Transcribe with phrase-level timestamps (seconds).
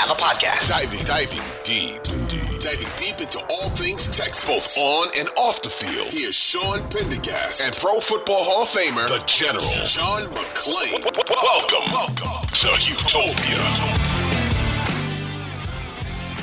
[0.00, 0.68] Houston, have a podcast.
[0.68, 5.68] Diving, diving deep, deep, diving deep into all things Texas, both on and off the
[5.68, 6.08] field.
[6.08, 11.04] Here's Sean Pendergast and Pro Football Hall of Famer, the General John McClain.
[11.28, 13.58] Welcome, welcome to Utopia.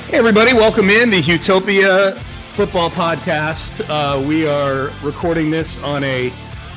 [0.06, 2.12] Hey, everybody, welcome in the Utopia
[2.48, 3.84] Football Podcast.
[3.88, 6.32] Uh, we are recording this on a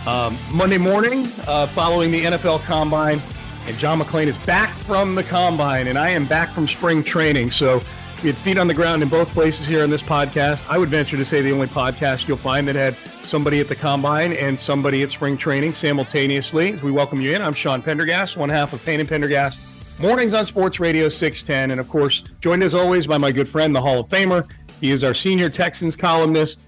[0.06, 3.22] um, Monday morning uh, following the NFL Combine.
[3.68, 7.52] And John McClain is back from the Combine, and I am back from spring training.
[7.52, 7.82] So
[8.22, 10.68] we had feet on the ground in both places here on this podcast.
[10.70, 13.76] I would venture to say the only podcast you'll find that had somebody at the
[13.76, 16.74] Combine and somebody at spring training simultaneously.
[16.74, 19.62] As we welcome you in, I'm Sean Pendergast, one half of Payne and Pendergast.
[20.00, 21.72] Mornings on Sports Radio 610.
[21.72, 24.50] And of course, joined as always by my good friend, the Hall of Famer.
[24.80, 26.62] He is our senior Texans columnist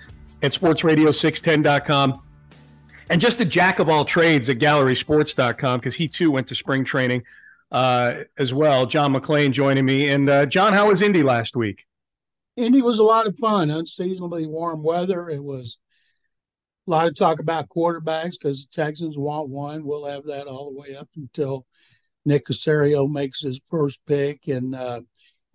[0.44, 2.22] at sportsradio610.com
[3.10, 6.84] and just a jack of all trades at gallerysports.com because he too went to spring
[6.84, 7.24] training
[7.72, 8.86] uh, as well.
[8.86, 10.10] John McClain joining me.
[10.10, 11.86] And uh, John, how was Indy last week?
[12.56, 15.28] Indy was a lot of fun, unseasonably warm weather.
[15.28, 15.80] It was
[16.88, 19.86] a lot of talk about quarterbacks because the Texans want one.
[19.86, 21.66] We'll have that all the way up until
[22.26, 24.48] Nick Caserio makes his first pick.
[24.48, 25.02] And, uh,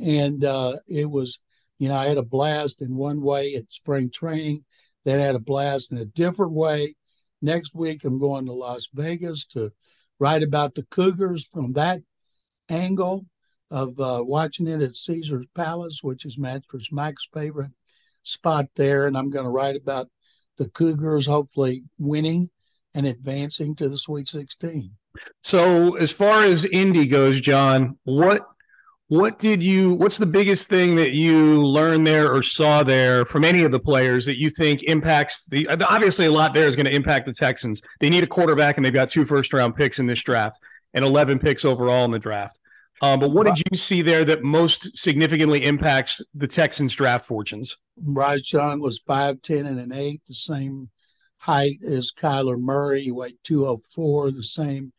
[0.01, 1.39] and uh, it was,
[1.79, 4.65] you know, I had a blast in one way at spring training,
[5.05, 6.97] then had a blast in a different way
[7.41, 9.73] Next week, I'm going to Las Vegas to
[10.19, 12.01] write about the Cougars from that
[12.69, 13.27] angle
[13.71, 17.73] of uh, watching it at Caesar's Palace, which is Mattress Mack's favorite
[18.23, 19.07] spot there.
[19.07, 20.09] And I'm going to write about
[20.57, 22.51] the Cougars hopefully winning
[22.95, 24.91] and advancing to the Sweet 16.
[25.43, 28.47] So, as far as Indy goes, John, what
[29.09, 33.43] what did you what's the biggest thing that you learned there or saw there from
[33.43, 36.87] any of the players that you think impacts the obviously a lot there is going
[36.87, 37.81] to impact the Texans.
[38.01, 40.61] They need a quarterback and they've got two first round picks in this draft
[40.93, 42.61] and 11 picks overall in the draft.
[43.01, 47.77] Um, but what did you see there that most significantly impacts the Texans draft fortunes?
[47.97, 50.91] Bryce Young was 5'10 and an 8, the same
[51.37, 53.03] height as Kyler Murray.
[53.03, 54.93] He weighed 204, the same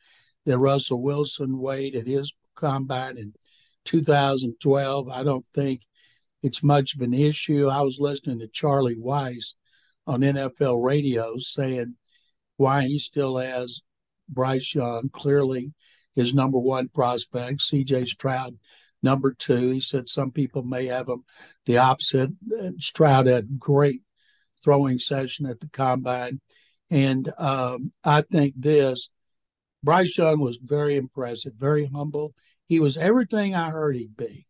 [0.46, 3.18] that Russell Wilson weighed at his combine.
[3.18, 3.36] And
[3.86, 5.10] 2012.
[5.10, 5.82] I don't think
[6.42, 7.68] it's much of an issue.
[7.68, 9.56] I was listening to Charlie Weis
[10.08, 11.96] on NFL radio saying
[12.58, 13.84] why he still has
[14.28, 15.74] Bryce Young, clearly
[16.14, 18.58] his number one prospect, CJ Stroud,
[19.02, 19.70] number two.
[19.70, 21.24] He said some people may have him
[21.66, 22.32] the opposite.
[22.80, 24.02] Stroud had great
[24.62, 26.42] throwing session at the combine.
[26.90, 29.10] And um, I think this
[29.84, 32.34] Bryce Young was very impressive, very humble.
[32.70, 34.46] He was everything I heard he'd be.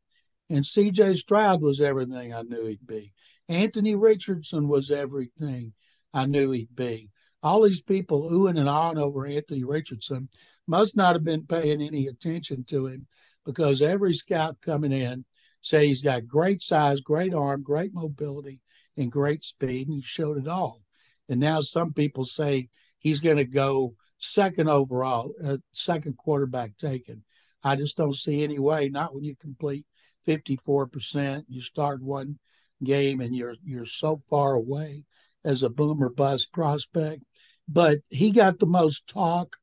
[0.50, 3.13] And CJ Stroud was everything I knew he'd be.
[3.47, 5.74] Anthony Richardson was everything
[6.13, 7.09] I knew he'd be.
[7.41, 10.28] All these people oohing and ahhing over Anthony Richardson
[10.68, 13.08] must not have been paying any attention to him
[13.46, 15.24] because every scout coming in
[15.62, 18.59] said he's got great size, great arm, great mobility,
[18.97, 20.81] and great speed, and he showed it all.
[21.29, 27.24] And now some people say he's going to go second overall, uh, second quarterback taken.
[27.64, 28.90] I just don't see any way.
[28.90, 29.86] Not when you complete
[30.28, 31.44] 54%.
[31.47, 32.40] You start one
[32.84, 35.03] game and you're you're so far away
[35.44, 37.24] as a boomer bust prospect.
[37.68, 39.58] But he got the most talk,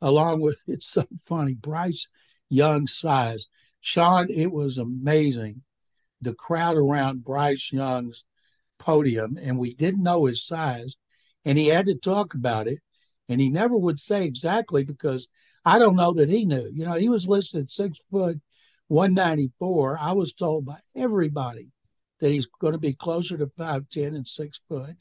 [0.00, 1.54] along with it's so funny.
[1.54, 2.08] Bryce
[2.48, 3.46] Young's size,
[3.80, 4.28] Sean.
[4.30, 5.62] It was amazing.
[6.20, 8.24] The crowd around Bryce Young's
[8.78, 10.96] podium, and we didn't know his size,
[11.44, 12.80] and he had to talk about it,
[13.28, 15.28] and he never would say exactly because
[15.64, 16.70] I don't know that he knew.
[16.72, 18.40] You know, he was listed six foot
[18.88, 19.98] 194.
[20.00, 21.70] I was told by everybody
[22.20, 24.96] that he's going to be closer to 5'10 and six foot.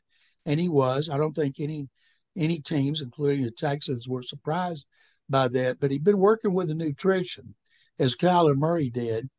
[0.45, 1.09] And he was.
[1.09, 1.89] I don't think any
[2.36, 4.88] any teams, including the Texans, were surprised
[5.30, 5.80] by that.
[5.80, 7.56] But he'd been working with the nutrition,
[8.00, 9.30] as Kyler Murray did,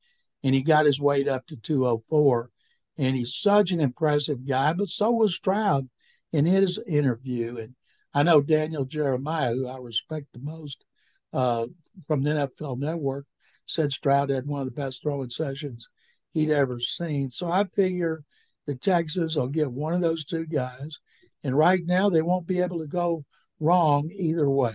[0.45, 2.51] and he got his weight up to 204.
[2.99, 5.89] And he's such an impressive guy, but so was Stroud
[6.33, 7.57] in his interview.
[7.57, 7.75] And
[8.13, 10.85] I know Daniel Jeremiah, who I respect the most,
[11.33, 11.67] uh,
[12.07, 13.27] from the NFL Network
[13.67, 15.89] said Stroud had one of the best throwing sessions
[16.33, 17.31] he'd ever seen.
[17.31, 18.25] So I figure
[18.67, 21.01] the Texans will get one of those two guys,
[21.43, 23.25] and right now they won't be able to go
[23.61, 24.73] wrong either way.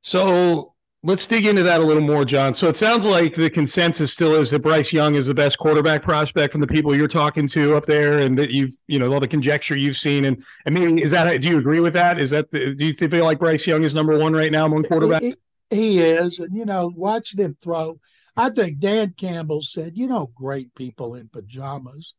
[0.00, 2.54] So let's dig into that a little more, John.
[2.54, 6.02] So it sounds like the consensus still is that Bryce Young is the best quarterback
[6.02, 9.20] prospect from the people you're talking to up there, and that you've, you know, all
[9.20, 10.24] the conjecture you've seen.
[10.24, 12.18] And I mean, is that do you agree with that?
[12.18, 14.82] Is that the, do you feel like Bryce Young is number one right now among
[14.84, 15.34] quarterbacks?
[15.70, 17.98] He, is, and you know, watching him throw.
[18.36, 22.14] I think Dan Campbell said, you know, great people in pajamas.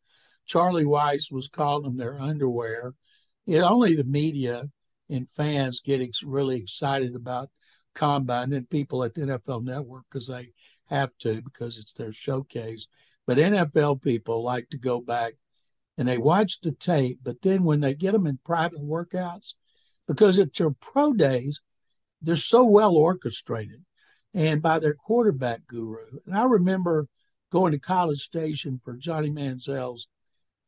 [0.45, 2.93] Charlie Weis was calling them their underwear.
[3.45, 4.65] It only the media
[5.09, 7.49] and fans get ex- really excited about
[7.93, 10.51] combine and people at the NFL Network because they
[10.85, 12.87] have to because it's their showcase.
[13.25, 15.33] But NFL people like to go back
[15.97, 19.53] and they watch the tape, but then when they get them in private workouts,
[20.07, 21.61] because it's their pro days,
[22.21, 23.83] they're so well orchestrated
[24.33, 26.19] and by their quarterback guru.
[26.25, 27.07] And I remember
[27.51, 30.07] going to College Station for Johnny Manziel's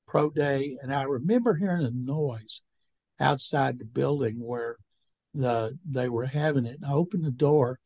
[0.07, 2.61] pro day, and I remember hearing a noise
[3.19, 4.77] outside the building where
[5.33, 6.77] the they were having it.
[6.81, 7.79] And I opened the door,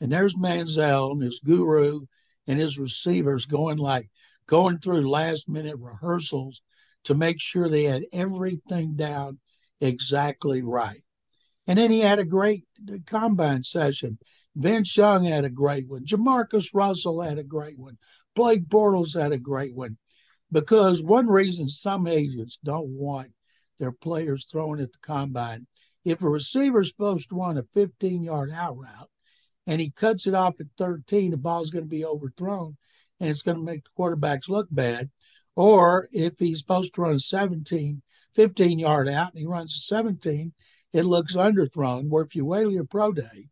[0.00, 2.02] and there's Manziel and his guru
[2.46, 4.08] and his receivers going like
[4.46, 6.62] going through last minute rehearsals
[7.04, 9.38] to make sure they had everything down
[9.80, 11.02] exactly right.
[11.66, 12.64] And then he had a great
[13.06, 14.18] combine session.
[14.54, 16.04] Vince Young had a great one.
[16.04, 17.98] Jamarcus Russell had a great one.
[18.34, 19.98] Blake Bortles had a great one.
[20.52, 23.32] Because one reason some agents don't want
[23.78, 25.66] their players throwing at the combine
[26.06, 29.10] if a receiver is supposed to run a 15 yard out route
[29.66, 32.76] and he cuts it off at 13, the ball's going to be overthrown
[33.18, 35.10] and it's going to make the quarterbacks look bad.
[35.56, 38.02] Or if he's supposed to run a 17,
[38.36, 40.52] 15 yard out and he runs a 17,
[40.96, 42.08] it looks underthrown.
[42.08, 43.48] Where if you wait your pro day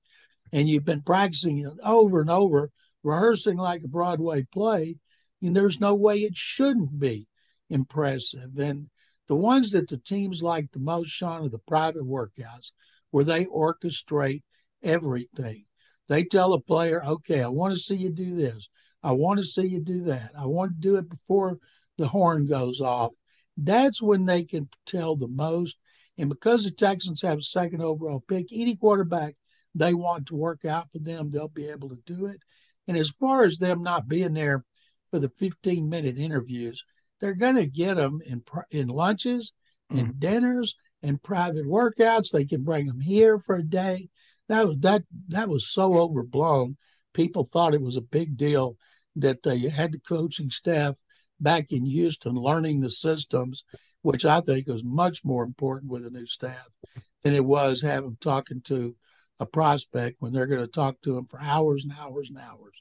[0.53, 2.71] and you've been practicing it over and over,
[3.03, 4.97] rehearsing like a Broadway play,
[5.43, 7.27] and there's no way it shouldn't be
[7.69, 8.57] impressive.
[8.59, 8.89] And
[9.29, 12.73] the ones that the teams like the most, Sean, are the private workouts
[13.11, 14.43] where they orchestrate
[14.83, 15.65] everything.
[16.09, 18.69] They tell a player, okay, I want to see you do this.
[19.03, 20.31] I want to see you do that.
[20.39, 21.59] I want to do it before
[21.99, 23.13] the horn goes off.
[23.57, 25.79] That's when they can tell the most.
[26.19, 29.35] And because the Texans have a second overall pick, any quarterback
[29.75, 32.41] they want to work out for them, they'll be able to do it.
[32.87, 34.65] And as far as them not being there
[35.11, 36.85] for the 15 minute interviews,
[37.21, 39.53] they're going to get them in in lunches,
[39.91, 40.19] and mm.
[40.19, 42.31] dinners, and private workouts.
[42.31, 44.09] They can bring them here for a day.
[44.49, 46.77] That was that that was so overblown.
[47.13, 48.77] People thought it was a big deal
[49.17, 51.01] that they had the coaching staff
[51.41, 53.65] back in Houston learning the systems,
[54.03, 56.69] which I think was much more important with a new staff
[57.23, 58.95] than it was having talking to
[59.41, 62.75] a prospect when they're going to talk to them for hours and hours and hours.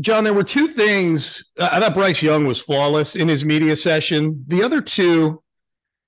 [0.00, 1.52] John, there were two things.
[1.58, 4.44] Uh, I thought Bryce Young was flawless in his media session.
[4.48, 5.42] The other two,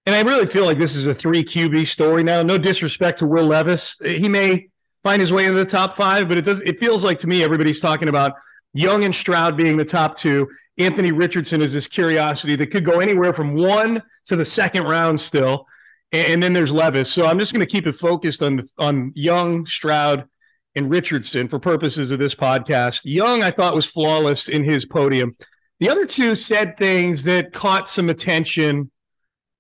[0.06, 2.42] and I really feel like this is a three QB story now.
[2.42, 4.68] No disrespect to Will Levis, he may
[5.02, 6.60] find his way into the top five, but it does.
[6.62, 8.32] It feels like to me everybody's talking about
[8.74, 10.48] Young and Stroud being the top two.
[10.78, 15.18] Anthony Richardson is this curiosity that could go anywhere from one to the second round
[15.18, 15.66] still,
[16.12, 17.10] and, then there's Levis.
[17.10, 20.28] So I'm just going to keep it focused on on Young, Stroud,
[20.76, 23.00] and Richardson for purposes of this podcast.
[23.04, 25.36] Young, I thought, was flawless in his podium.
[25.80, 28.90] The other two said things that caught some attention.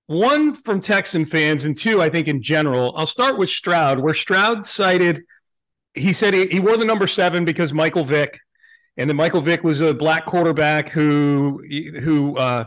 [0.06, 2.94] One from Texan fans, and two, I think, in general.
[2.96, 5.22] I'll start with Stroud, where Stroud cited,
[5.94, 8.38] he said he, he wore the number seven because Michael Vick,
[8.98, 11.62] and then Michael Vick was a black quarterback who
[12.00, 12.64] who uh,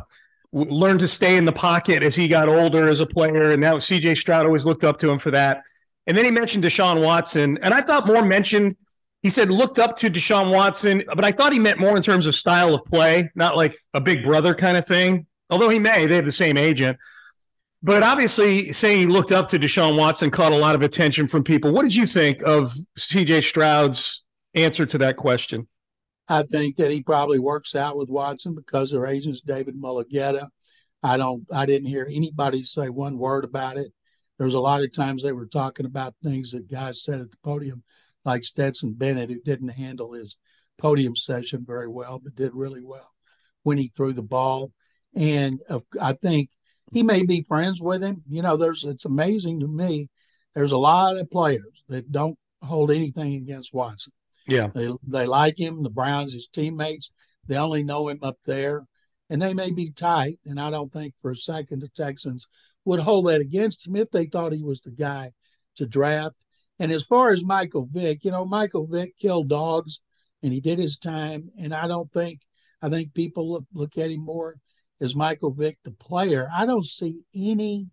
[0.53, 3.77] learned to stay in the pocket as he got older as a player, and now
[3.77, 4.15] C.J.
[4.15, 5.63] Stroud always looked up to him for that.
[6.07, 7.59] And then he mentioned Deshaun Watson.
[7.61, 8.75] And I thought more mentioned,
[9.21, 12.25] he said looked up to Deshaun Watson, but I thought he meant more in terms
[12.27, 15.27] of style of play, not like a big brother kind of thing.
[15.49, 16.97] Although he may, they have the same agent.
[17.83, 21.43] But obviously, saying he looked up to Deshaun Watson caught a lot of attention from
[21.43, 21.71] people.
[21.71, 24.23] What did you think of CJ Stroud's
[24.53, 25.67] answer to that question?
[26.31, 30.47] I think that he probably works out with Watson because their agent's David Mulugheta.
[31.03, 33.91] I don't I didn't hear anybody say one word about it.
[34.37, 37.31] There was a lot of times they were talking about things that guys said at
[37.31, 37.83] the podium,
[38.23, 40.37] like Stetson Bennett, who didn't handle his
[40.77, 43.11] podium session very well, but did really well
[43.63, 44.71] when he threw the ball.
[45.13, 46.49] And uh, I think
[46.93, 48.23] he may be friends with him.
[48.29, 50.07] You know, there's it's amazing to me.
[50.55, 54.13] There's a lot of players that don't hold anything against Watson.
[54.47, 55.83] Yeah, they they like him.
[55.83, 57.11] The Browns, his teammates,
[57.47, 58.85] they only know him up there,
[59.29, 60.39] and they may be tight.
[60.45, 62.47] And I don't think for a second the Texans
[62.85, 65.31] would hold that against him if they thought he was the guy
[65.75, 66.37] to draft.
[66.79, 69.99] And as far as Michael Vick, you know, Michael Vick killed dogs
[70.41, 71.49] and he did his time.
[71.59, 72.41] And I don't think,
[72.81, 74.55] I think people look, look at him more
[74.99, 76.49] as Michael Vick, the player.
[76.51, 77.89] I don't see any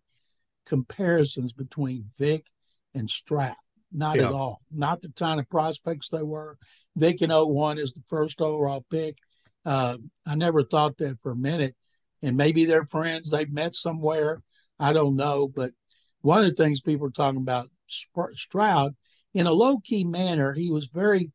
[0.65, 2.47] comparisons between Vick
[2.95, 3.57] and Stroud.
[3.93, 4.29] Not Yeah.
[4.29, 4.61] at all.
[4.71, 6.59] Not the kind of prospects they were.
[6.97, 9.19] Vick in 01 is the first overall pick.
[9.65, 11.75] Uh, I never thought that for a minute.
[12.23, 14.43] And maybe they're friends they've met somewhere.
[14.79, 15.49] I don't know.
[15.49, 15.73] But
[16.21, 18.97] one of the things people are talking about Stroud,
[19.35, 21.31] in a low key manner, he was very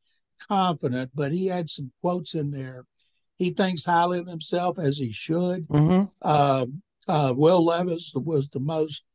[0.47, 2.85] confident, but he had some quotes in there.
[3.37, 5.67] He thinks highly of himself as he should.
[5.67, 6.05] Mm-hmm.
[6.21, 6.65] Uh,
[7.07, 9.05] uh, Will Levis was the most,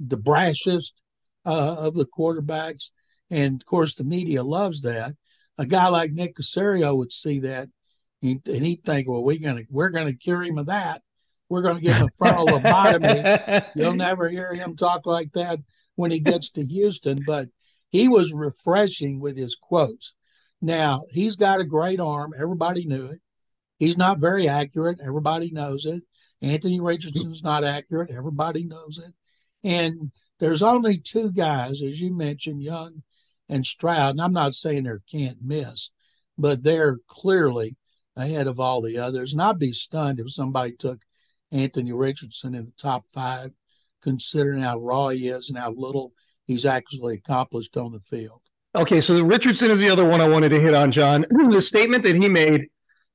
[0.00, 1.00] the brashest
[1.46, 2.90] uh, of the quarterbacks,
[3.30, 5.14] and of course the media loves that.
[5.58, 7.68] A guy like Nick Caserio would see that,
[8.22, 11.02] and and he'd think, "Well, we're gonna we're gonna cure him of that.
[11.48, 15.60] We're gonna give him a frontal lobotomy." You'll never hear him talk like that
[15.94, 17.48] when he gets to Houston, but
[17.90, 20.14] he was refreshing with his quotes.
[20.60, 22.34] Now, he's got a great arm.
[22.38, 23.20] Everybody knew it.
[23.78, 25.00] He's not very accurate.
[25.02, 26.02] Everybody knows it.
[26.42, 28.10] Anthony Richardson's not accurate.
[28.10, 29.14] Everybody knows it.
[29.62, 33.02] And there's only two guys, as you mentioned, Young
[33.48, 34.10] and Stroud.
[34.10, 35.92] And I'm not saying they can't miss,
[36.36, 37.76] but they're clearly
[38.16, 39.32] ahead of all the others.
[39.32, 41.00] And I'd be stunned if somebody took
[41.52, 43.50] Anthony Richardson in the top five,
[44.02, 46.12] considering how raw he is and how little
[46.46, 48.40] he's actually accomplished on the field.
[48.74, 51.24] Okay, so Richardson is the other one I wanted to hit on, John.
[51.50, 52.68] The statement that he made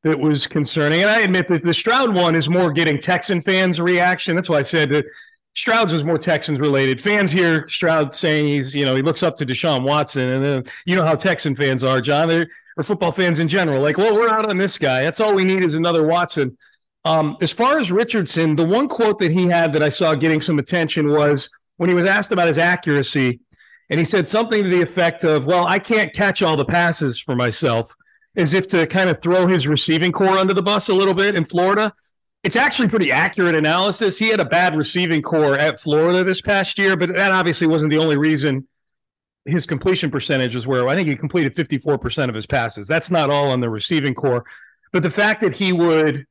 [0.04, 3.80] that was concerning, and I admit that the Stroud one is more getting Texan fans'
[3.80, 4.36] reaction.
[4.36, 5.06] That's why I said that
[5.53, 7.01] Stroud's is more Texans related.
[7.01, 10.63] Fans hear Stroud saying he's, you know, he looks up to Deshaun Watson, and then
[10.86, 13.81] you know how Texan fans are, John, They're, or football fans in general.
[13.81, 15.01] Like, well, we're out on this guy.
[15.03, 16.58] That's all we need is another Watson.
[17.03, 20.39] Um, as far as Richardson, the one quote that he had that I saw getting
[20.39, 23.39] some attention was when he was asked about his accuracy,
[23.89, 27.20] and he said something to the effect of, "Well, I can't catch all the passes
[27.20, 27.93] for myself,"
[28.38, 31.36] as if to kind of throw his receiving corps under the bus a little bit
[31.36, 31.91] in Florida.
[32.43, 34.17] It's actually pretty accurate analysis.
[34.17, 37.91] He had a bad receiving corps at Florida this past year, but that obviously wasn't
[37.91, 38.67] the only reason
[39.45, 42.88] his completion percentage was where I think he completed 54% of his passes.
[42.88, 44.43] That's not all on the receiving corps.
[44.91, 46.25] But the fact that he would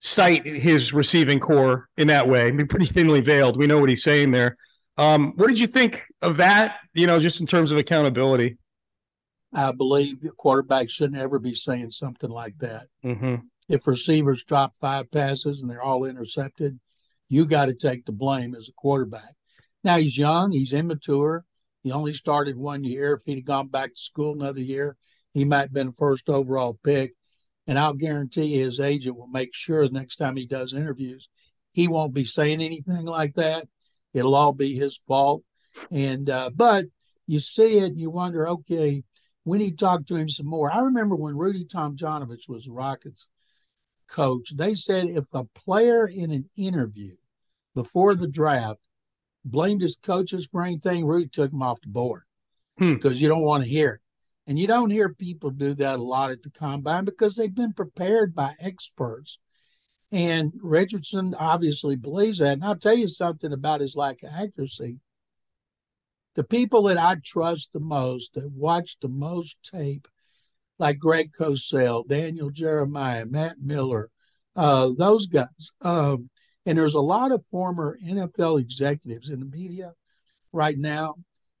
[0.00, 3.56] cite his receiving corps in that way, I mean, pretty thinly veiled.
[3.56, 4.56] We know what he's saying there.
[4.98, 6.76] Um, what did you think of that?
[6.94, 8.58] You know, just in terms of accountability.
[9.52, 12.88] I believe the quarterback shouldn't ever be saying something like that.
[13.04, 13.36] Mm-hmm.
[13.68, 16.78] If receivers drop five passes and they're all intercepted,
[17.28, 19.34] you got to take the blame as a quarterback.
[19.82, 21.44] Now he's young, he's immature.
[21.82, 23.14] He only started one year.
[23.14, 24.96] If he'd have gone back to school another year,
[25.32, 27.14] he might have been a first overall pick.
[27.66, 31.28] And I'll guarantee his agent will make sure the next time he does interviews,
[31.72, 33.66] he won't be saying anything like that.
[34.14, 35.42] It'll all be his fault.
[35.90, 36.86] And uh, but
[37.26, 39.02] you see it and you wonder, okay,
[39.44, 40.72] we need to talk to him some more.
[40.72, 43.28] I remember when Rudy Tomjanovich was the Rockets
[44.08, 47.16] coach, they said if a player in an interview
[47.74, 48.80] before the draft
[49.44, 52.22] blamed his coaches for anything, Rudy took him off the board
[52.78, 52.94] Hmm.
[52.94, 54.00] because you don't want to hear it.
[54.48, 57.72] And you don't hear people do that a lot at the combine because they've been
[57.72, 59.38] prepared by experts.
[60.12, 62.52] And Richardson obviously believes that.
[62.52, 65.00] And I'll tell you something about his lack of accuracy.
[66.36, 70.06] The people that I trust the most, that watch the most tape,
[70.78, 74.10] like Greg Cosell, Daniel Jeremiah, Matt Miller,
[74.54, 75.72] uh, those guys.
[75.82, 76.30] Um,
[76.64, 79.92] and there's a lot of former NFL executives in the media
[80.52, 81.14] right now.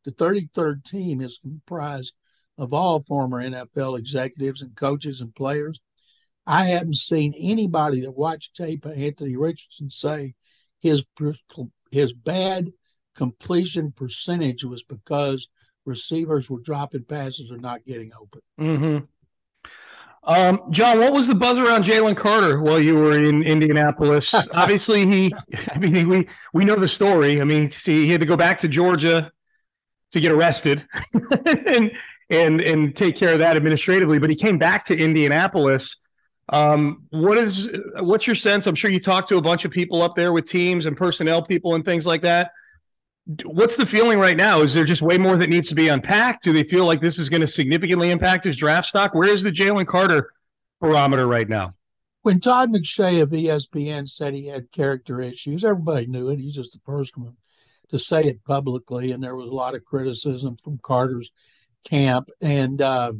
[0.04, 2.14] The 33rd team is comprised
[2.58, 5.80] of all former NFL executives and coaches and players.
[6.46, 10.34] I haven't seen anybody that watched tape of Anthony Richardson say
[10.80, 11.04] his
[11.90, 12.72] his bad
[13.14, 15.48] completion percentage was because
[15.86, 18.40] receivers were dropping passes or not getting open.
[18.60, 19.04] Mm-hmm.
[20.24, 24.34] Um, John, what was the buzz around Jalen Carter while you were in Indianapolis?
[24.54, 25.32] Obviously, he,
[25.70, 27.40] I mean, we we know the story.
[27.40, 29.30] I mean, see, he had to go back to Georgia
[30.10, 30.84] to get arrested
[31.66, 31.92] and
[32.28, 35.96] and and take care of that administratively, but he came back to Indianapolis.
[36.48, 38.66] Um, what is what's your sense?
[38.66, 41.42] I'm sure you talked to a bunch of people up there with teams and personnel
[41.42, 42.50] people and things like that.
[43.44, 44.60] What's the feeling right now?
[44.60, 46.44] Is there just way more that needs to be unpacked?
[46.44, 49.14] Do they feel like this is going to significantly impact his draft stock?
[49.14, 50.30] Where is the Jalen Carter
[50.80, 51.74] barometer right now?
[52.22, 56.38] When Todd McShay of ESPN said he had character issues, everybody knew it.
[56.38, 57.36] He's just the first one
[57.90, 61.30] to say it publicly, and there was a lot of criticism from Carter's
[61.84, 62.30] camp.
[62.40, 63.12] And uh,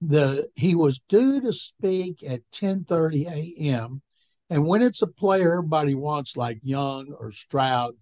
[0.00, 4.02] the he was due to speak at 10:30 a.m.
[4.50, 7.94] And when it's a player everybody wants, like Young or Stroud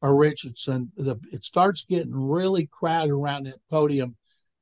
[0.00, 4.16] or Richardson, the, it starts getting really crowded around that podium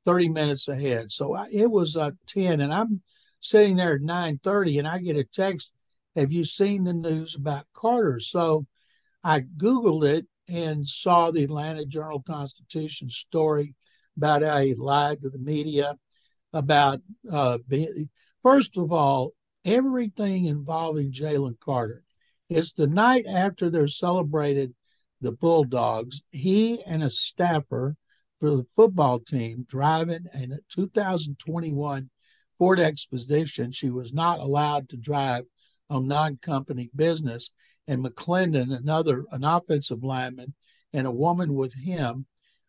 [0.05, 1.11] 30 minutes ahead.
[1.11, 3.01] So I, it was uh, 10, and I'm
[3.39, 5.71] sitting there at 9:30, and I get a text.
[6.15, 8.19] Have you seen the news about Carter?
[8.19, 8.65] So
[9.23, 13.75] I Googled it and saw the Atlanta Journal Constitution story
[14.15, 15.95] about how he lied to the media
[16.53, 17.01] about
[17.31, 18.09] uh, being.
[18.41, 19.33] First of all,
[19.65, 22.03] everything involving Jalen Carter.
[22.49, 24.73] It's the night after they're celebrated
[25.21, 26.23] the Bulldogs.
[26.31, 27.95] He and a staffer
[28.39, 32.09] for the football team driving in a 2021
[32.57, 33.71] Ford Expedition.
[33.71, 35.43] She was not allowed to drive
[35.89, 37.51] on non-company business.
[37.87, 40.53] And McClendon, another an offensive lineman,
[40.93, 42.25] and a woman with him,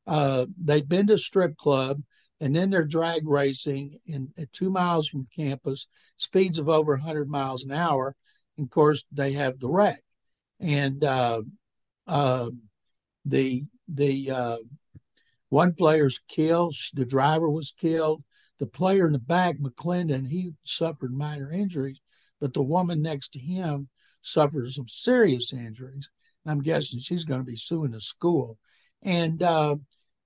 [0.06, 2.02] uh, they'd been to strip club,
[2.40, 5.86] and then they're drag racing in at two miles from campus,
[6.16, 8.14] speeds of over 100 miles an hour.
[8.56, 10.00] And of course, they have the wreck,
[10.60, 11.42] and uh,
[12.08, 12.50] uh,
[13.24, 14.56] the the uh,
[15.48, 16.74] one player's killed.
[16.94, 18.22] The driver was killed.
[18.58, 22.00] The player in the back, McClendon, he suffered minor injuries,
[22.40, 23.88] but the woman next to him
[24.22, 26.10] suffered some serious injuries.
[26.44, 28.58] I'm guessing she's going to be suing the school.
[29.02, 29.76] And uh,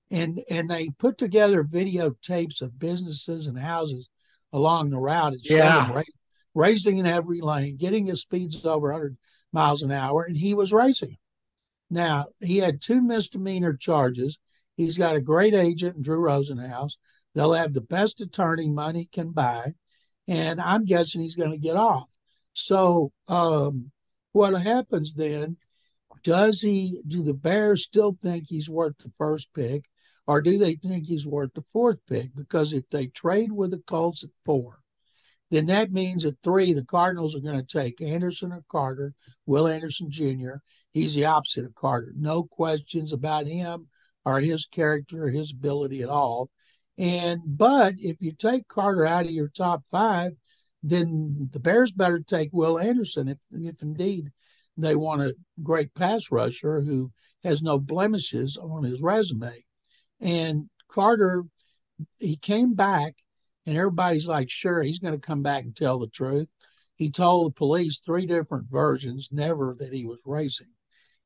[0.09, 4.09] and and they put together videotapes of businesses and houses
[4.51, 5.33] along the route.
[5.33, 5.91] It's yeah.
[5.91, 6.03] Ra-
[6.55, 9.17] racing in every lane, getting his speeds over 100
[9.51, 11.17] miles an hour, and he was racing.
[11.93, 14.39] Now he had two misdemeanor charges.
[14.75, 16.97] He's got a great agent, Drew Rosenhaus.
[17.35, 19.73] They'll have the best attorney money can buy,
[20.27, 22.09] and I'm guessing he's going to get off.
[22.53, 23.91] So um,
[24.31, 25.57] what happens then?
[26.23, 26.99] Does he?
[27.07, 29.85] Do the Bears still think he's worth the first pick,
[30.25, 32.35] or do they think he's worth the fourth pick?
[32.35, 34.79] Because if they trade with the Colts at four,
[35.53, 39.13] then that means at three the Cardinals are going to take Anderson or Carter,
[39.45, 40.55] Will Anderson Jr.
[40.93, 42.11] He's the opposite of Carter.
[42.15, 43.87] No questions about him
[44.25, 46.49] or his character or his ability at all.
[46.97, 50.31] And but if you take Carter out of your top five,
[50.81, 54.31] then the Bears better take Will Anderson if, if indeed
[54.75, 57.11] they want a great pass rusher who
[57.43, 59.63] has no blemishes on his resume.
[60.19, 61.43] And Carter,
[62.17, 63.15] he came back,
[63.65, 66.47] and everybody's like, sure, he's going to come back and tell the truth.
[66.95, 70.73] He told the police three different versions, never that he was racing.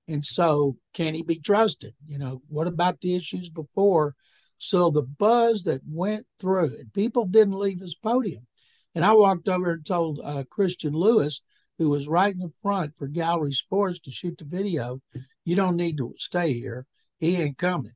[0.08, 1.94] And so, can he be trusted?
[2.06, 4.16] You know, what about the issues before?
[4.58, 8.48] So, the buzz that went through it, people didn't leave his podium.
[8.96, 11.42] And I walked over and told uh, Christian Lewis,
[11.78, 15.02] who was right in the front for Gallery Sports to shoot the video,
[15.44, 16.88] you don't need to stay here.
[17.20, 17.94] He ain't coming.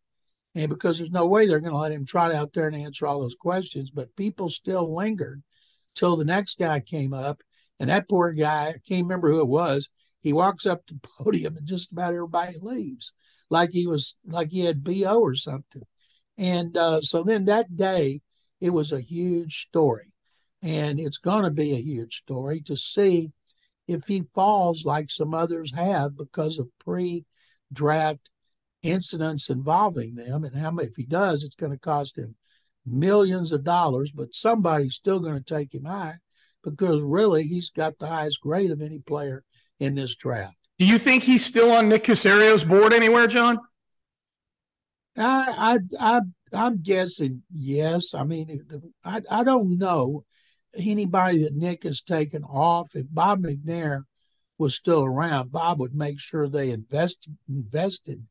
[0.54, 3.08] And because there's no way they're going to let him trot out there and answer
[3.08, 3.90] all those questions.
[3.90, 5.42] But people still lingered
[5.96, 7.42] till the next guy came up.
[7.80, 9.90] And that poor guy, I can't remember who it was,
[10.22, 13.14] he walks up to the podium and just about everybody leaves
[13.50, 15.84] like he was like he had bo or something
[16.38, 18.22] and uh, so then that day
[18.60, 20.14] it was a huge story
[20.62, 23.32] and it's going to be a huge story to see
[23.88, 28.30] if he falls like some others have because of pre-draft
[28.84, 32.36] incidents involving them and how if he does it's going to cost him
[32.86, 36.15] millions of dollars but somebody's still going to take him high
[36.63, 39.44] because really he's got the highest grade of any player
[39.80, 40.56] in this draft.
[40.78, 43.60] Do you think he's still on nick caserio's board anywhere john?
[45.15, 46.22] I i, I
[46.54, 48.15] i'm guessing yes.
[48.15, 48.65] I mean
[49.06, 50.26] i i don't know
[50.76, 54.04] anybody that Nick has taken off, if Bob McNair
[54.58, 58.26] was still around, Bob would make sure they invest, invested,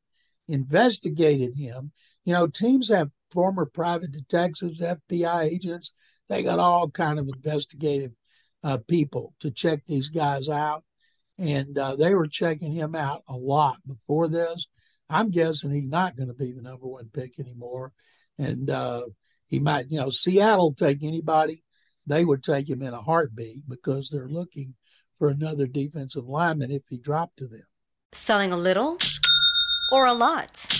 [0.53, 1.93] investigated him.
[2.25, 5.93] You know, teams have former private detectives, FBI agents.
[6.29, 8.13] They got all kind of investigative
[8.63, 10.85] uh, people to check these guys out,
[11.39, 14.67] and uh, they were checking him out a lot before this.
[15.09, 17.93] I'm guessing he's not going to be the number one pick anymore,
[18.39, 19.03] and uh,
[19.49, 21.65] he might, you know, Seattle take anybody
[22.11, 24.75] they would take him in a heartbeat because they're looking
[25.17, 27.63] for another defensive lineman if he dropped to them.
[28.13, 28.99] Selling a little
[29.91, 30.80] or a lot?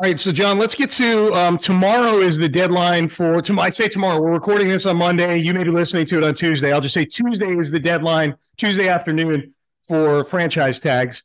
[0.00, 3.42] All right, so John, let's get to um, tomorrow is the deadline for.
[3.42, 4.20] To, I say tomorrow.
[4.20, 5.38] We're recording this on Monday.
[5.38, 6.70] You may be listening to it on Tuesday.
[6.70, 8.36] I'll just say Tuesday is the deadline.
[8.56, 11.24] Tuesday afternoon for franchise tags.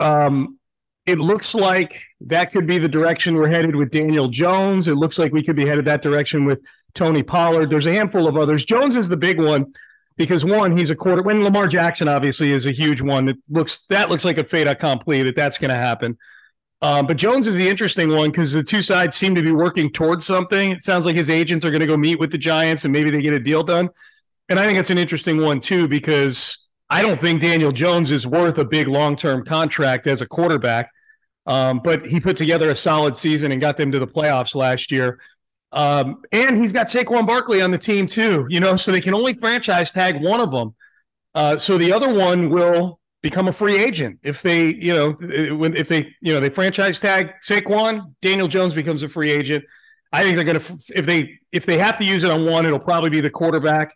[0.00, 0.58] Um,
[1.06, 4.88] it looks like that could be the direction we're headed with Daniel Jones.
[4.88, 6.60] It looks like we could be headed that direction with
[6.94, 7.70] Tony Pollard.
[7.70, 8.64] There's a handful of others.
[8.64, 9.72] Jones is the big one
[10.16, 11.22] because one, he's a quarter.
[11.22, 13.28] When Lamar Jackson obviously is a huge one.
[13.28, 16.18] It looks that looks like a fait accompli that that's going to happen.
[16.80, 19.90] Um, but Jones is the interesting one because the two sides seem to be working
[19.90, 20.70] towards something.
[20.70, 23.10] It sounds like his agents are going to go meet with the Giants and maybe
[23.10, 23.88] they get a deal done.
[24.48, 28.26] And I think it's an interesting one too because I don't think Daniel Jones is
[28.26, 30.88] worth a big long term contract as a quarterback.
[31.46, 34.92] Um, but he put together a solid season and got them to the playoffs last
[34.92, 35.18] year.
[35.72, 39.14] Um, and he's got Saquon Barkley on the team too, you know, so they can
[39.14, 40.74] only franchise tag one of them.
[41.34, 45.88] Uh, so the other one will become a free agent if they, you know, if
[45.88, 49.64] they, you know, they franchise tag Saquon, Daniel Jones becomes a free agent.
[50.12, 52.64] I think they're going to if they if they have to use it on one,
[52.64, 53.94] it'll probably be the quarterback.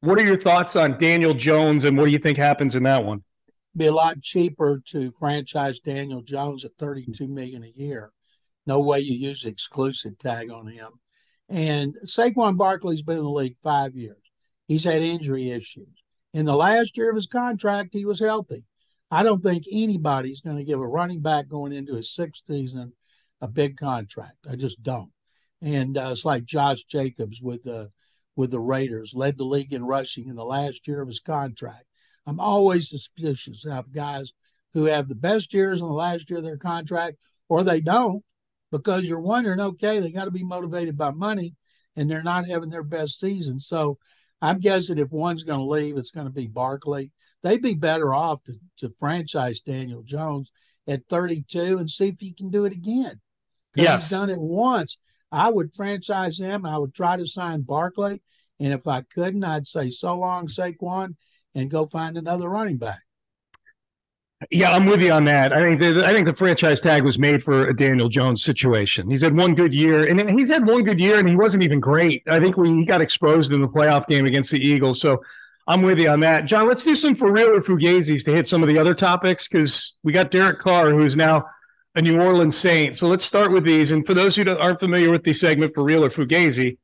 [0.00, 3.04] What are your thoughts on Daniel Jones and what do you think happens in that
[3.04, 3.22] one?
[3.76, 8.12] Be a lot cheaper to franchise Daniel Jones at 32 million a year.
[8.66, 10.90] No way you use the exclusive tag on him.
[11.48, 14.16] And Saquon Barkley's been in the league five years.
[14.68, 16.03] He's had injury issues.
[16.34, 18.64] In the last year of his contract, he was healthy.
[19.10, 22.92] I don't think anybody's going to give a running back going into his sixth season
[23.40, 24.38] a big contract.
[24.50, 25.12] I just don't.
[25.62, 27.90] and uh, it's like Josh Jacobs with the
[28.36, 31.84] with the Raiders, led the league in rushing in the last year of his contract.
[32.26, 34.32] I'm always suspicious of guys
[34.72, 37.18] who have the best years in the last year of their contract,
[37.48, 38.24] or they don't,
[38.72, 41.54] because you're wondering, okay, they got to be motivated by money,
[41.94, 43.60] and they're not having their best season.
[43.60, 43.98] So
[44.44, 47.12] I'm guessing if one's going to leave, it's going to be Barkley.
[47.42, 50.52] They'd be better off to, to franchise Daniel Jones
[50.86, 53.22] at 32 and see if he can do it again.
[53.74, 54.10] Yes.
[54.10, 54.98] He's done it once.
[55.32, 56.66] I would franchise him.
[56.66, 58.20] I would try to sign Barkley.
[58.60, 61.16] And if I couldn't, I'd say so long, Saquon,
[61.54, 63.00] and go find another running back.
[64.50, 65.52] Yeah, I'm with you on that.
[65.52, 69.08] I think the, I think the franchise tag was made for a Daniel Jones situation.
[69.08, 71.80] He's had one good year, and he's had one good year, and he wasn't even
[71.80, 72.22] great.
[72.28, 75.00] I think we he got exposed in the playoff game against the Eagles.
[75.00, 75.22] So
[75.66, 76.68] I'm with you on that, John.
[76.68, 79.96] Let's do some for real or fugazis to hit some of the other topics because
[80.02, 81.44] we got Derek Carr, who's now
[81.94, 82.96] a New Orleans Saint.
[82.96, 83.92] So let's start with these.
[83.92, 86.76] And for those who aren't familiar with the segment for real or fugazi,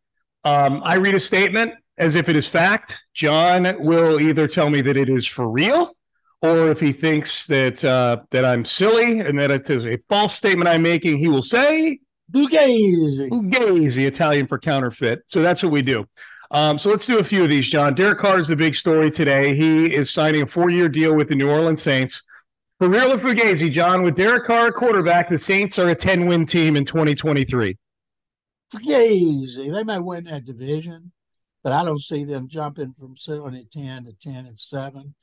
[0.45, 3.05] um, I read a statement as if it is fact.
[3.13, 5.95] John will either tell me that it is for real,
[6.43, 10.35] or if he thinks that uh, that I'm silly and that it is a false
[10.35, 11.99] statement I'm making, he will say
[12.33, 13.29] fugazi.
[13.29, 15.23] Fugazi, Italian for counterfeit.
[15.27, 16.07] So that's what we do.
[16.53, 17.95] Um, so let's do a few of these, John.
[17.95, 19.55] Derek Carr is the big story today.
[19.55, 22.23] He is signing a four-year deal with the New Orleans Saints.
[22.79, 26.45] For real or fugazi, John, with Derek Carr quarterback, the Saints are a 10 win
[26.45, 27.77] team in 2023.
[28.75, 29.73] Fugazi.
[29.73, 31.13] They may win that division,
[31.63, 35.15] but I don't see them jumping from 7 and 10 to 10 and 7.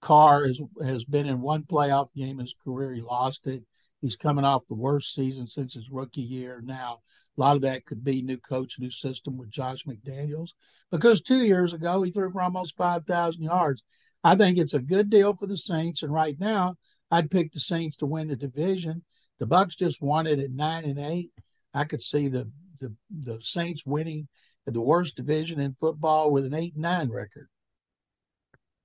[0.00, 2.92] Carr is, has been in one playoff game in his career.
[2.92, 3.64] He lost it.
[4.00, 6.62] He's coming off the worst season since his rookie year.
[6.64, 7.00] Now,
[7.36, 10.50] a lot of that could be new coach, new system with Josh McDaniels,
[10.90, 13.82] because two years ago he threw for almost 5,000 yards.
[14.22, 16.76] I think it's a good deal for the Saints, and right now
[17.10, 19.04] I'd pick the Saints to win the division.
[19.38, 21.30] The Bucs just won it at nine and eight.
[21.72, 24.28] I could see the the, the Saints winning
[24.66, 27.48] the worst division in football with an eight nine record.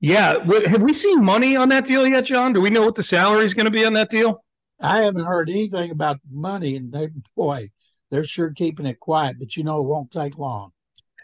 [0.03, 2.51] Yeah, have we seen money on that deal yet, John?
[2.51, 4.43] Do we know what the salary is going to be on that deal?
[4.81, 7.69] I haven't heard anything about money, and they boy,
[8.11, 9.37] they're sure keeping it quiet.
[9.39, 10.73] But you know, it won't take long.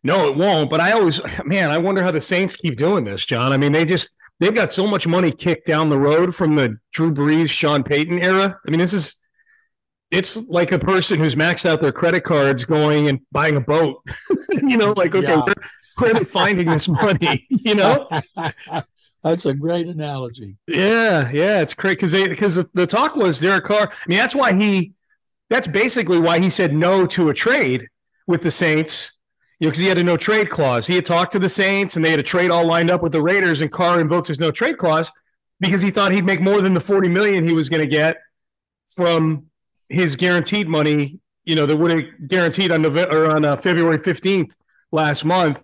[0.01, 0.69] No, it won't.
[0.69, 3.51] But I always, man, I wonder how the Saints keep doing this, John.
[3.51, 6.77] I mean, they just they've got so much money kicked down the road from the
[6.93, 8.57] Drew Brees, Sean Payton era.
[8.65, 9.17] I mean, this is
[10.09, 14.01] it's like a person who's maxed out their credit cards going and buying a boat.
[14.51, 15.41] you know, like okay, yeah.
[15.41, 15.55] where,
[15.99, 17.45] where, they finding this money?
[17.49, 18.09] You know.
[19.23, 20.55] That's a great analogy.
[20.65, 23.91] Yeah, yeah, it's great because because the, the talk was Derek Carr.
[23.91, 24.93] I mean, that's why he.
[25.49, 27.89] That's basically why he said no to a trade
[28.27, 29.17] with the Saints
[29.59, 30.87] you know, because he had a no trade clause.
[30.87, 33.11] He had talked to the Saints and they had a trade all lined up with
[33.11, 35.11] the Raiders, and Carr invoked his no trade clause
[35.59, 38.17] because he thought he'd make more than the 40 million he was going to get
[38.95, 39.47] from
[39.89, 43.97] his guaranteed money, you know, that would have guaranteed on November or on uh, February
[43.97, 44.53] 15th
[44.91, 45.63] last month.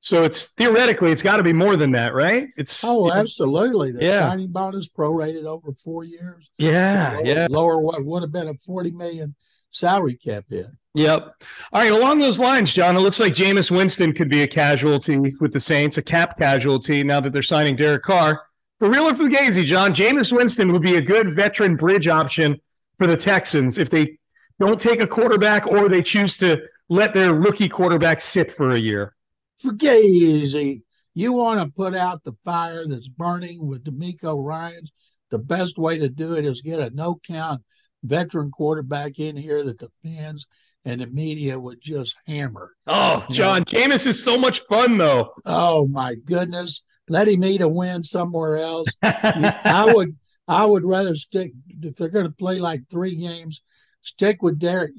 [0.00, 2.48] So it's theoretically it's got to be more than that, right?
[2.56, 3.92] It's oh, absolutely.
[3.92, 4.28] The yeah.
[4.28, 6.50] signing bonus prorated over four years.
[6.58, 7.46] Yeah, lower, yeah.
[7.50, 9.34] Lower what would have been a 40 million
[9.70, 10.66] salary cap hit.
[10.94, 11.42] Yep.
[11.72, 11.92] All right.
[11.92, 15.60] Along those lines, John, it looks like Jameis Winston could be a casualty with the
[15.60, 18.42] Saints, a cap casualty now that they're signing Derek Carr.
[18.78, 22.60] For real or Fugazi, John, Jameis Winston would be a good veteran bridge option
[22.96, 24.18] for the Texans if they
[24.58, 28.78] don't take a quarterback or they choose to let their rookie quarterback sit for a
[28.78, 29.15] year.
[29.62, 30.82] Fugazi,
[31.14, 34.92] you want to put out the fire that's burning with DeMeco Ryans.
[35.30, 37.62] The best way to do it is get a no count
[38.02, 40.46] veteran quarterback in here that the fans–
[40.86, 42.72] and the media would just hammer.
[42.86, 43.64] Oh, John, know?
[43.64, 45.32] Jameis is so much fun, though.
[45.44, 48.88] Oh my goodness, let him eat a win somewhere else.
[49.02, 50.16] I would,
[50.46, 53.62] I would rather stick if they're going to play like three games,
[54.00, 54.92] stick with Derek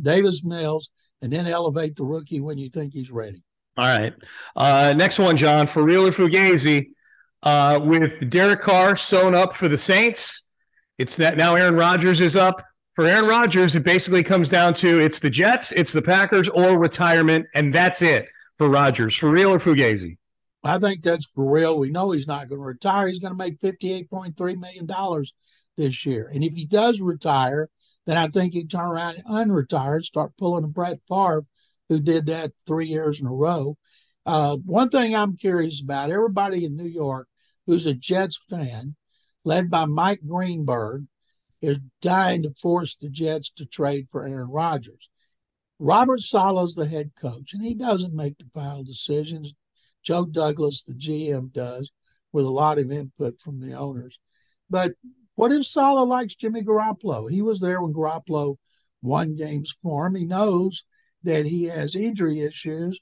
[0.00, 3.42] Davis Mills, and then elevate the rookie when you think he's ready.
[3.76, 4.12] All right,
[4.54, 6.90] uh, next one, John, for real or Fugazi,
[7.42, 10.42] uh, with Derek Carr sewn up for the Saints.
[10.98, 12.62] It's that now Aaron Rodgers is up
[12.94, 16.78] for Aaron Rodgers, it basically comes down to it's the Jets, it's the Packers, or
[16.78, 19.16] retirement, and that's it for Rodgers.
[19.16, 20.18] For real or Fugazi?
[20.62, 21.78] I think that's for real.
[21.78, 23.08] We know he's not going to retire.
[23.08, 25.24] He's going to make $58.3 million
[25.76, 26.30] this year.
[26.32, 27.70] And if he does retire,
[28.04, 31.44] then I think he'd turn around and unretire and start pulling a Brett Favre,
[31.92, 33.76] who did that three years in a row.
[34.24, 37.28] Uh, one thing I'm curious about everybody in New York
[37.66, 38.96] who's a Jets fan,
[39.44, 41.04] led by Mike Greenberg,
[41.60, 45.10] is dying to force the Jets to trade for Aaron Rodgers.
[45.78, 49.54] Robert Saleh's the head coach, and he doesn't make the final decisions.
[50.02, 51.92] Joe Douglas, the GM, does
[52.32, 54.18] with a lot of input from the owners.
[54.70, 54.92] But
[55.34, 57.30] what if Saleh likes Jimmy Garoppolo?
[57.30, 58.56] He was there when Garoppolo
[59.02, 60.14] won games for him.
[60.14, 60.84] He knows
[61.24, 63.00] that he has injury issues.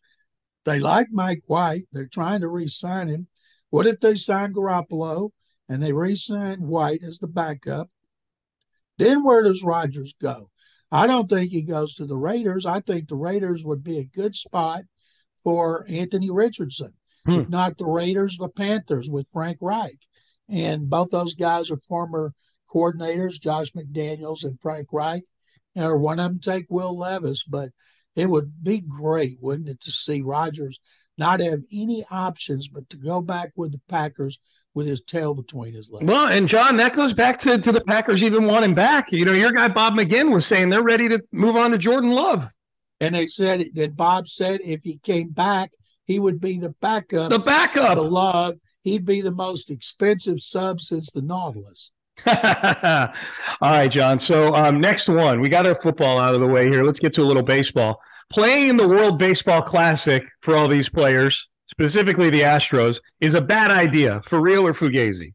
[0.64, 1.84] They like Mike White.
[1.92, 3.28] They're trying to re-sign him.
[3.70, 5.30] What if they sign Garoppolo
[5.68, 7.88] and they re-sign White as the backup?
[8.98, 10.50] Then where does Rodgers go?
[10.92, 12.66] I don't think he goes to the Raiders.
[12.66, 14.82] I think the Raiders would be a good spot
[15.42, 16.92] for Anthony Richardson.
[17.26, 17.40] Hmm.
[17.40, 19.98] If not the Raiders, the Panthers with Frank Reich.
[20.48, 22.34] And both those guys are former
[22.72, 25.22] coordinators, Josh McDaniels and Frank Reich.
[25.76, 27.70] Or one of them take Will Levis, but
[28.16, 30.80] it would be great, wouldn't it, to see Rodgers
[31.18, 34.40] not have any options but to go back with the Packers
[34.74, 36.06] with his tail between his legs.
[36.06, 39.12] Well, and John, that goes back to, to the Packers even wanting back.
[39.12, 42.12] You know, your guy Bob McGinn was saying they're ready to move on to Jordan
[42.12, 42.46] Love.
[43.00, 45.72] And they said that Bob said if he came back,
[46.04, 47.30] he would be the backup.
[47.30, 47.96] The backup.
[47.96, 48.54] The Love.
[48.82, 51.92] He'd be the most expensive sub since the Nautilus.
[53.60, 54.18] All right, John.
[54.18, 56.84] So um, next one, we got our football out of the way here.
[56.84, 58.00] Let's get to a little baseball.
[58.30, 63.40] Playing in the World Baseball Classic for all these players, specifically the Astros, is a
[63.40, 65.34] bad idea for real or Fugazi?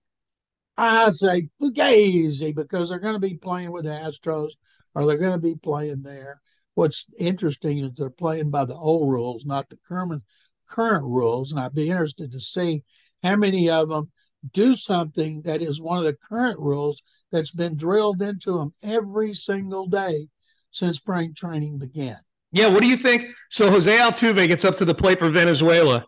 [0.77, 4.51] I say Fugazi because they're going to be playing with the Astros
[4.93, 6.41] or they're going to be playing there.
[6.73, 10.23] What's interesting is they're playing by the old rules, not the current
[10.67, 12.83] current rules, and I'd be interested to see
[13.23, 14.11] how many of them
[14.51, 19.33] do something that is one of the current rules that's been drilled into them every
[19.33, 20.27] single day
[20.71, 22.17] since spring training began.
[22.51, 23.27] Yeah, what do you think?
[23.49, 26.05] So Jose Altuve gets up to the plate for Venezuela.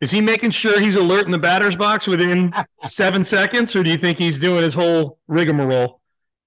[0.00, 3.90] Is he making sure he's alert in the batter's box within seven seconds, or do
[3.90, 6.00] you think he's doing his whole rigmarole?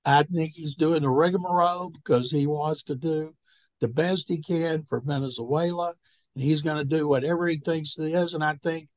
[0.06, 3.36] I think he's doing the rigmarole because he wants to do
[3.82, 5.94] the best he can for Venezuela,
[6.36, 8.34] and he's going to do whatever he thinks he is.
[8.34, 8.88] And I think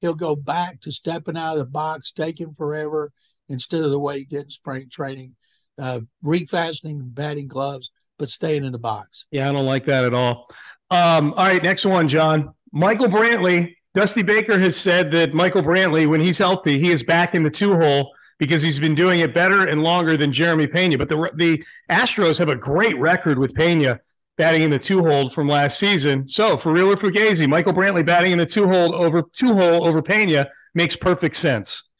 [0.00, 3.12] he'll go back to stepping out of the box, taking forever
[3.48, 5.34] instead of the way he did in spring training,
[5.78, 9.26] uh, refastening batting gloves, but staying in the box.
[9.30, 10.48] Yeah, I don't like that at all.
[10.90, 12.54] Um, all right, next one, John.
[12.72, 13.74] Michael Brantley.
[13.92, 17.50] Dusty Baker has said that Michael Brantley, when he's healthy, he is back in the
[17.50, 20.96] two hole because he's been doing it better and longer than Jeremy Pena.
[20.96, 23.98] But the the Astros have a great record with Pena
[24.40, 26.26] batting in the two hold from last season.
[26.26, 29.86] So for real or Fugazi, Michael Brantley batting in the two hold over two hole
[29.86, 31.90] over Pena makes perfect sense.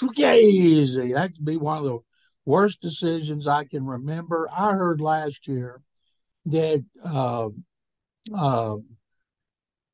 [0.00, 1.98] Fugazi, that could be one of the
[2.46, 4.48] worst decisions I can remember.
[4.50, 5.82] I heard last year
[6.46, 7.50] that uh,
[8.34, 8.76] uh,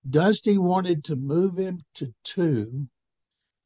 [0.08, 2.86] Dusty wanted to move him to two,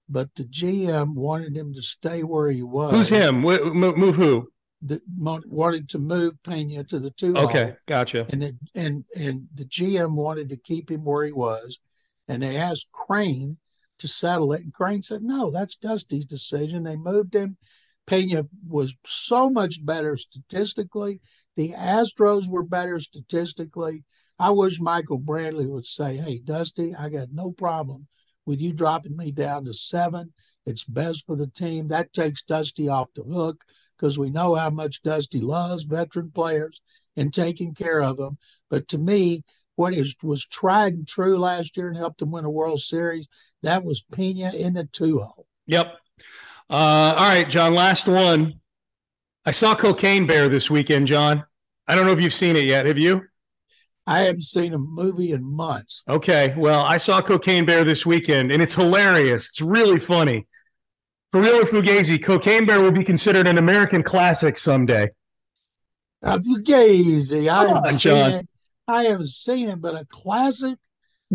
[0.08, 2.92] but the GM wanted him to stay where he was.
[2.92, 3.42] Who's him?
[3.42, 4.48] Move who?
[4.82, 7.36] That wanted to move Pena to the two.
[7.36, 8.26] Okay, gotcha.
[8.30, 11.78] And it, and and the GM wanted to keep him where he was,
[12.28, 13.58] and they asked Crane
[13.98, 17.58] to settle it, and Crane said, "No, that's Dusty's decision." They moved him.
[18.06, 21.20] Pena was so much better statistically.
[21.56, 24.04] The Astros were better statistically.
[24.38, 28.08] I wish Michael Brantley would say, "Hey, Dusty, I got no problem
[28.46, 30.32] with you dropping me down to seven.
[30.64, 31.88] It's best for the team.
[31.88, 33.62] That takes Dusty off the hook
[34.00, 36.80] because we know how much Dusty loves veteran players
[37.16, 38.38] and taking care of them.
[38.70, 39.44] But to me,
[39.76, 43.28] what is was tried and true last year and helped them win a World Series,
[43.62, 45.46] that was Pena in the two hole.
[45.66, 45.94] Yep.
[46.68, 47.74] Uh, all right, John.
[47.74, 48.60] Last one.
[49.44, 51.44] I saw Cocaine Bear this weekend, John.
[51.86, 52.86] I don't know if you've seen it yet.
[52.86, 53.22] Have you?
[54.06, 56.04] I haven't seen a movie in months.
[56.08, 56.54] Okay.
[56.56, 59.50] Well, I saw Cocaine Bear this weekend, and it's hilarious.
[59.50, 60.46] It's really funny.
[61.30, 65.10] For real or Fugazi, Cocaine Bear will be considered an American classic someday.
[66.22, 68.48] Uh, Fugazi, I haven't on, seen it.
[68.88, 70.76] I haven't seen it, but a classic,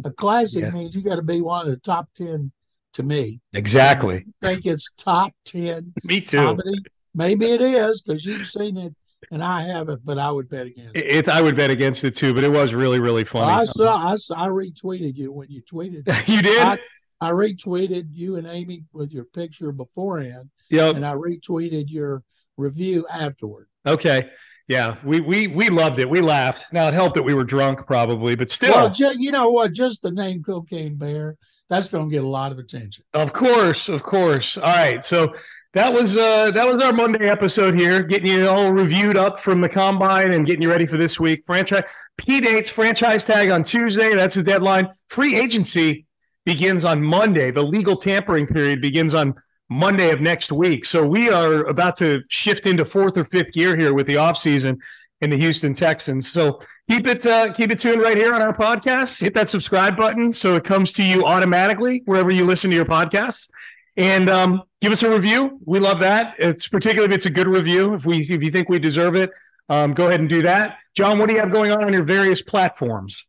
[0.04, 0.72] a classic yeah.
[0.72, 2.52] means you got to be one of the top ten
[2.94, 3.40] to me.
[3.54, 4.26] Exactly.
[4.42, 5.94] I think it's top ten.
[6.04, 6.38] me too.
[6.38, 6.84] Comedy.
[7.14, 8.94] Maybe it is because you've seen it
[9.32, 11.06] and I haven't, but I would bet against it.
[11.06, 11.30] it.
[11.30, 13.48] I would bet against it too, but it was really, really funny.
[13.48, 16.06] Well, I saw, I, saw, I retweeted you when you tweeted.
[16.28, 16.62] you did.
[16.62, 16.78] I,
[17.22, 20.50] I retweeted you and Amy with your picture beforehand.
[20.70, 20.98] Yep.
[20.98, 22.24] And I retweeted your
[22.58, 23.68] review afterward.
[23.86, 24.30] Okay.
[24.68, 26.10] Yeah, we we we loved it.
[26.10, 26.74] We laughed.
[26.74, 28.72] Now it helped that we were drunk, probably, but still.
[28.74, 29.74] Well, ju- you know what?
[29.74, 31.38] Just the name Cocaine Bear,
[31.70, 33.06] that's going to get a lot of attention.
[33.14, 34.58] Of course, of course.
[34.58, 35.34] All right, so
[35.76, 39.62] that was uh that was our Monday episode here, getting you all reviewed up from
[39.62, 41.44] the combine and getting you ready for this week.
[41.46, 41.84] Franchise
[42.18, 44.16] P dates franchise tag on Tuesday.
[44.16, 44.88] That's the deadline.
[45.10, 46.08] Free agency
[46.46, 47.52] begins on Monday.
[47.52, 49.34] The legal tampering period begins on
[49.70, 50.86] Monday of next week.
[50.86, 54.78] So we are about to shift into fourth or fifth gear here with the offseason
[55.22, 56.32] in the Houston Texans.
[56.32, 59.22] So keep it uh, keep it tuned right here on our podcast.
[59.22, 62.86] Hit that subscribe button so it comes to you automatically wherever you listen to your
[62.86, 63.50] podcasts.
[63.98, 65.60] And um, give us a review.
[65.66, 66.36] We love that.
[66.38, 67.94] It's particularly if it's a good review.
[67.94, 69.32] If we if you think we deserve it,
[69.70, 70.78] um, go ahead and do that.
[70.96, 73.26] John, what do you have going on on your various platforms?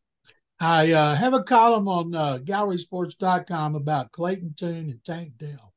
[0.59, 5.75] I uh, have a column on uh, gallerysports.com about Clayton Tune and Tank Dell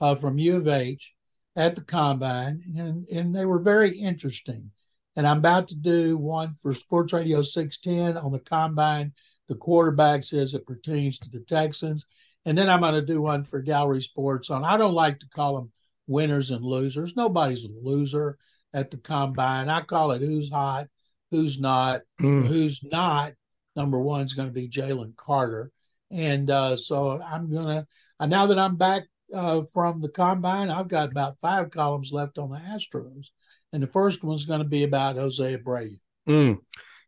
[0.00, 1.14] uh, from U of H
[1.56, 4.70] at the combine, and, and they were very interesting.
[5.16, 9.12] And I'm about to do one for Sports Radio 610 on the combine,
[9.48, 12.06] the quarterbacks as it pertains to the Texans.
[12.44, 15.28] And then I'm going to do one for Gallery Sports on, I don't like to
[15.28, 15.72] call them
[16.06, 17.16] winners and losers.
[17.16, 18.38] Nobody's a loser
[18.72, 19.68] at the combine.
[19.68, 20.86] I call it who's hot,
[21.30, 22.46] who's not, mm.
[22.46, 23.32] who's not.
[23.76, 25.70] Number one is going to be Jalen Carter.
[26.10, 27.86] And uh, so I'm going to,
[28.18, 29.04] uh, now that I'm back
[29.34, 33.28] uh, from the combine, I've got about five columns left on the Astros.
[33.72, 35.98] And the first one's going to be about Jose Abreu.
[36.28, 36.58] Mm.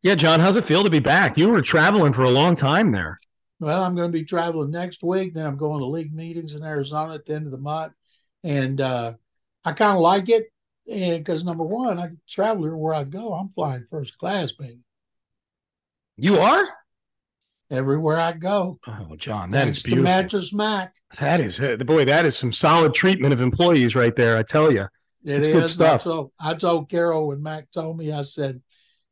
[0.02, 1.36] Yeah, John, how's it feel to be back?
[1.36, 3.18] You were traveling for a long time there.
[3.60, 5.34] Well, I'm going to be traveling next week.
[5.34, 7.92] Then I'm going to league meetings in Arizona at the end of the month.
[8.44, 9.14] And uh,
[9.64, 10.52] I kind of like it
[10.88, 14.80] and because number one, I travel where I go, I'm flying first class, baby.
[16.16, 16.68] You are
[17.70, 18.78] everywhere I go.
[18.86, 20.04] Oh, John, that Thanks is beautiful.
[20.04, 20.94] Mattress Mack.
[21.18, 21.84] That is it.
[21.86, 24.36] Boy, that is some solid treatment of employees right there.
[24.36, 24.82] I tell you,
[25.24, 25.54] it it's is.
[25.54, 26.02] good stuff.
[26.02, 28.60] I told, I told Carol when Mack told me, I said,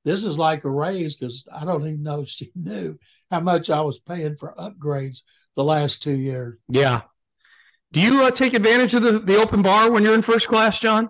[0.05, 2.99] "This is like a raise," because I don't even know she knew
[3.31, 5.23] how much I was paying for upgrades
[5.57, 6.59] the last two years.
[6.69, 7.03] Yeah.
[7.93, 10.79] Do you uh, take advantage of the, the open bar when you're in first class,
[10.79, 11.09] John?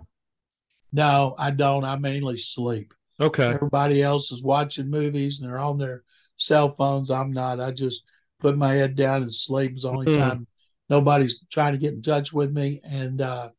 [0.91, 1.85] No, I don't.
[1.85, 2.93] I mainly sleep.
[3.21, 3.53] Okay.
[3.53, 6.03] Everybody else is watching movies and they're on their
[6.37, 7.11] cell phones.
[7.11, 7.59] I'm not.
[7.59, 8.03] I just
[8.39, 9.73] put my head down and sleep.
[9.73, 10.19] It's the only mm-hmm.
[10.19, 10.47] time
[10.89, 12.81] nobody's trying to get in touch with me.
[12.83, 13.49] And uh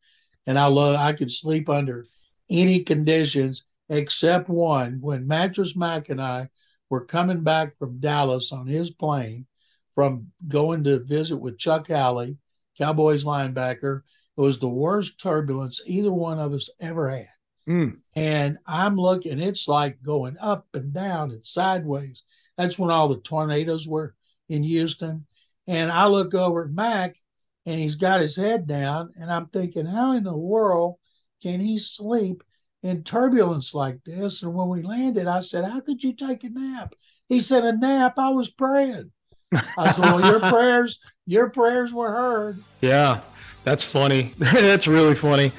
[0.47, 2.07] and I love I could sleep under
[2.51, 4.99] any conditions except one.
[5.01, 6.49] When Mattress Mack and I
[6.91, 9.47] were coming back from Dallas on his plane
[9.95, 12.37] from going to visit with Chuck Howley,
[12.77, 14.03] Cowboys linebacker,
[14.37, 17.29] it was the worst turbulence either one of us ever had.
[17.69, 17.99] Mm.
[18.15, 22.23] And I'm looking, it's like going up and down and sideways.
[22.57, 24.15] That's when all the tornadoes were
[24.49, 25.27] in Houston.
[25.67, 27.17] And I look over at Mack
[27.65, 29.11] and he's got his head down.
[29.17, 30.97] And I'm thinking, how in the world
[31.43, 32.43] can he sleep
[32.83, 34.43] in turbulence like this?
[34.43, 36.95] And when we landed, I said, How could you take a nap?
[37.29, 38.19] He said, A nap?
[38.19, 39.13] I was praying.
[39.53, 42.63] I said, Well, your prayers, your prayers were heard.
[42.81, 43.23] Yeah.
[43.65, 44.33] That's funny.
[44.39, 45.53] That's really funny.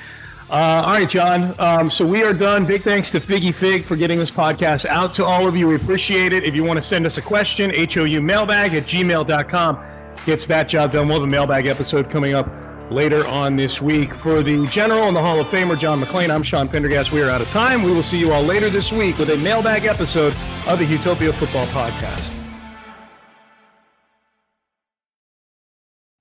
[0.54, 1.56] Uh, all right, John.
[1.58, 2.64] Um, so we are done.
[2.64, 5.66] Big thanks to Figgy Fig for getting this podcast out to all of you.
[5.66, 6.44] We appreciate it.
[6.44, 9.84] If you want to send us a question, HOU mailbag at gmail.com
[10.28, 11.08] gets that job done.
[11.08, 12.48] We'll have a mailbag episode coming up
[12.92, 14.14] later on this week.
[14.14, 17.12] For the General and the Hall of Famer, John McClain, I'm Sean Pendergast.
[17.12, 17.82] We are out of time.
[17.82, 20.36] We will see you all later this week with a mailbag episode
[20.68, 22.43] of the Utopia Football Podcast.